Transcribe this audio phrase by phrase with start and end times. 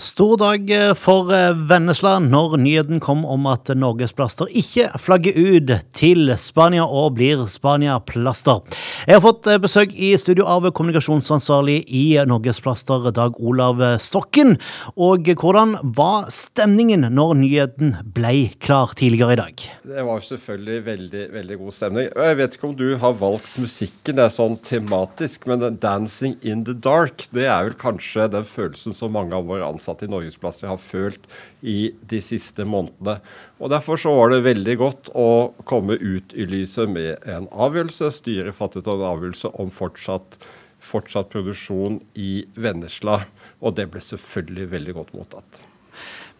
[0.00, 5.72] Stor dag eh, for eh, Vennesla når nyheten kom om at Norgesplaster ikke flagger ut
[5.92, 8.62] til Spania og blir Spania-plaster.
[9.04, 14.56] Jeg har fått eh, besøk i studio av kommunikasjonsansvarlig i Norgesplaster, Dag Olav Stokken.
[14.96, 19.66] Og hvordan var stemningen når nyheten ble klar tidligere i dag?
[19.84, 22.08] Det var selvfølgelig veldig, veldig god stemning.
[22.08, 26.64] Jeg vet ikke om du har valgt musikken, det er sånn tematisk, men 'Dancing in
[26.64, 30.10] the Dark' det er vel kanskje den følelsen som mange av våre ansatte ansatte i
[30.10, 31.26] Norgesplasser har følt
[31.62, 33.20] i de siste månedene.
[33.60, 38.10] Og Derfor så var det veldig godt å komme ut i lyset med en avgjørelse.
[38.10, 40.38] Styret fattet en avgjørelse om fortsatt,
[40.80, 43.24] fortsatt produksjon i Vennesla.
[43.60, 45.60] Og det ble selvfølgelig veldig godt mottatt.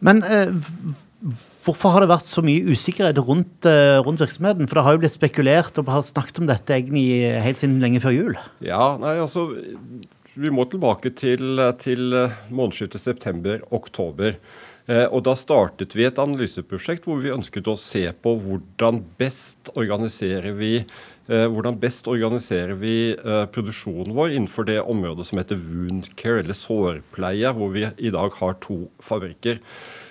[0.01, 0.49] Men eh,
[1.67, 4.69] hvorfor har det vært så mye usikkerhet rundt, eh, rundt, virksomheten?
[4.69, 8.01] For det har jo blitt spekulert og har snakket om dette egentlig helt siden lenge
[8.01, 8.41] før jul.
[8.65, 9.51] Ja, nei, altså
[10.41, 12.17] vi må tilbake til, til
[12.49, 14.39] månedsskiftet september-oktober.
[14.91, 19.71] Eh, og Da startet vi et analyseprosjekt hvor vi ønsket å se på hvordan best
[19.79, 25.61] organiserer vi eh, hvordan best organiserer vi eh, produksjonen vår innenfor det området som heter
[25.61, 29.61] wound care, eller sårpleie, hvor vi i dag har to fabrikker.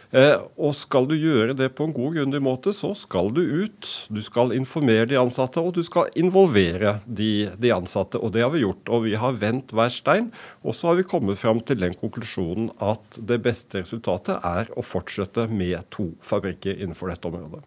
[0.10, 3.90] Eh, og skal du gjøre det på en god, grundig måte, så skal du ut.
[4.10, 8.18] Du skal informere de ansatte, og du skal involvere de, de, ansatte.
[8.18, 8.90] Og det har vi gjort.
[8.90, 10.32] Og vi har vendt hver stein.
[10.66, 14.86] Og så har vi kommet fram til den konklusjonen at det beste resultatet er å
[14.86, 17.62] fortsette med to fabrikker innenfor dette området.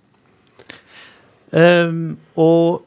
[1.53, 2.83] Um, og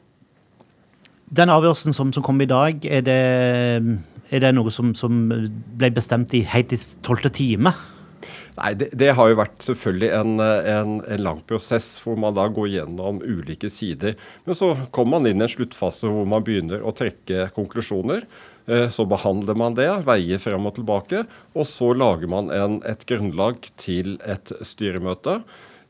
[1.32, 3.20] den avgjørelsen som, som, kom i dag, er det,
[4.28, 5.28] er det noe som, som
[5.78, 7.72] ble bestemt i helt i tolvte time?
[8.56, 12.46] Nei, det, det, har jo vært selvfølgelig en, en, en, lang prosess hvor man da
[12.48, 14.16] går gjennom ulike sider.
[14.48, 18.24] Men så kommer man inn i en sluttfase hvor man begynner å trekke konklusjoner.
[18.66, 23.04] Eh, så behandler man det, veier frem og tilbake, og så lager man en, et
[23.08, 25.42] grunnlag til et styremøte.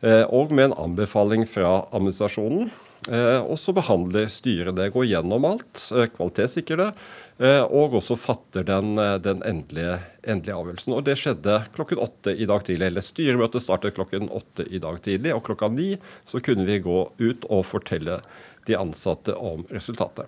[0.05, 2.69] Eh, og med en anbefaling fra administrasjonen.
[3.07, 5.85] Eh, og så behandler styret det, går gjennom alt,
[6.17, 6.91] kvalitetssikrer det
[7.37, 10.95] Eh, og også fatter den, eh, den endelige, endelige, avgjørelsen.
[10.97, 12.87] Og Det skjedde klokken åtte i dag tidlig.
[12.87, 17.13] eller Styremøtet startet klokken åtte i dag tidlig, og klokka ni så kunne vi gå
[17.19, 18.23] ut og fortelle
[18.67, 20.27] de ansatte om resultatet.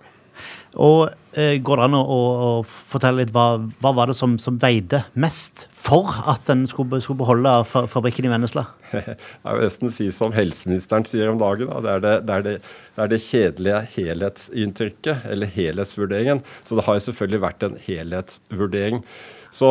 [0.75, 4.57] Og eh, Går det an å, å, fortelle litt hva, hva var det som, som,
[4.57, 8.65] veide mest for at en skulle, skulle beholde fabrikken i Vennesla?
[8.95, 9.13] Jeg
[9.45, 11.69] vil nesten si som helseministeren sier om dagen.
[11.85, 12.55] Det er det, det, er det,
[12.97, 16.41] er det kjedelige helhetsinntrykket, eller helhetsvurderingen.
[16.65, 19.03] Så det har jo selvfølgelig vært en helhetsvurdering.
[19.51, 19.69] Så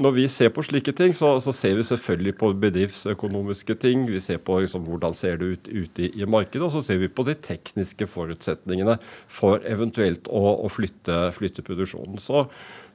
[0.00, 4.06] når vi ser på slike ting, så, så ser vi selvfølgelig på bedriftsøkonomiske ting.
[4.08, 7.02] Vi ser på liksom, hvordan ser det ut ute i, i, markedet, og så ser
[7.02, 8.96] vi på de tekniske forutsetningene
[9.28, 12.20] for eventuelt å, å flytte, flytte, produksjonen.
[12.22, 12.46] Så,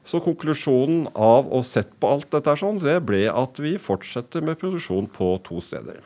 [0.04, 4.60] så, konklusjonen av å sett på alt dette sånn, det ble at vi fortsetter med
[4.62, 6.02] produksjon på to steder.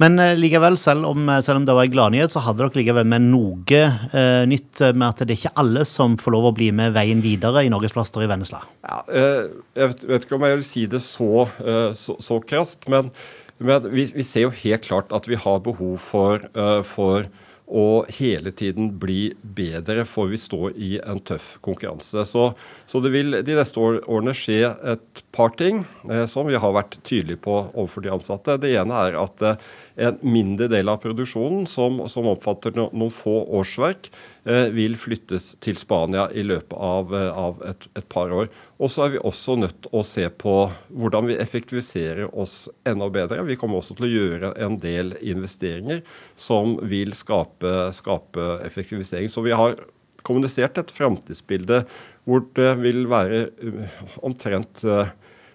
[0.00, 2.80] Men eh, likevel, selv om, eh, selv om, det var en gladnyhet, så hadde dere
[2.80, 6.54] likevel med noe eh, nytt med at det er ikke alle som får lov å
[6.56, 8.62] bli med veien videre i Norgesplaster i Vennesla.
[8.86, 12.40] Ja, eh, jeg vet, vet, ikke om jeg vil si det så, eh, så, så
[12.40, 13.12] krast, men,
[13.60, 16.48] men vi, vi, ser jo helt klart at vi har behov for,
[16.88, 17.28] for
[17.70, 22.24] og hele tiden bli bedre, for vi står i en tøff konkurranse.
[22.26, 22.50] Så,
[22.90, 26.98] så det vil de neste årene skje et par ting eh, som vi har vært
[27.06, 28.58] tydelige på overfor de ansatte.
[28.62, 29.70] Det ene er at eh,
[30.00, 34.08] en mindre del av produksjonen, som, som oppfatter no, noen få årsverk,
[34.48, 38.50] eh, vil flyttes til Spania i løpet av, eh, av et, et, par år.
[38.80, 40.56] Og så er vi også nødt til å se på
[40.88, 43.44] hvordan vi effektiviserer oss enda bedre.
[43.48, 46.04] Vi kommer også til å gjøre en del investeringer
[46.40, 49.28] som vil skape, skape effektivisering.
[49.32, 49.76] Så vi har
[50.24, 51.84] kommunisert et framtidsbilde
[52.28, 55.06] hvor det vil være uh, omtrent Eh,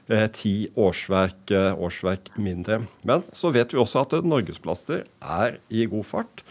[0.08, 2.84] ti årsverk, eh, årsverk, mindre.
[3.02, 6.44] Men så vet vi også at Norgesplaster er i god fart.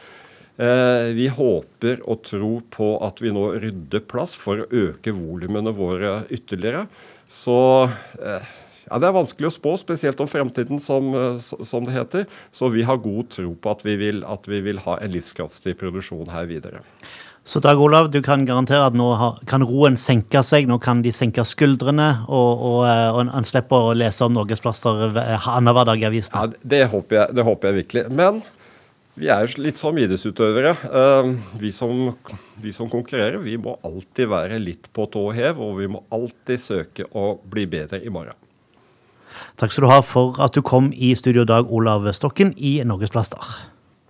[0.58, 5.74] Eh, vi håper og tror på at vi nå rydder plass for å øke volumene
[5.74, 6.86] våre ytterligere.
[7.30, 7.56] Så
[8.20, 11.08] ja, Det er vanskelig å spå, spesielt om fremtiden, som,
[11.40, 12.26] som, det heter.
[12.52, 15.78] Så vi har god tro på at vi vil, at vi vil ha en livskraftig
[15.80, 16.82] produksjon her videre.
[17.44, 19.10] Så Dag Olav, du kan garantere at nå
[19.44, 23.90] kan roen senke seg, nå kan de senke skuldrene, og, og, eh, og en slipper
[23.90, 26.40] å lese om norgesplaster annenhver dag i avisene?
[26.40, 28.04] Ja, det håper, jeg, det håper jeg virkelig.
[28.16, 28.40] Men
[29.20, 30.72] vi er jo litt som idrettsutøvere.
[30.88, 31.28] Eh,
[31.60, 32.14] vi som,
[32.64, 36.64] vi som, konkurrerer, vi må alltid være litt på tå hev, og vi må alltid
[36.64, 38.40] søke å bli bedre i morgen.
[39.60, 43.73] Takk skal du ha for at du kom i studio, Dag Olav Stokken i Norgesplaster.